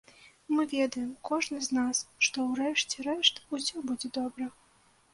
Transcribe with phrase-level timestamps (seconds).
[0.53, 4.53] Мы ведаем, кожны з нас, што ў рэшце рэшт усё будзе добра.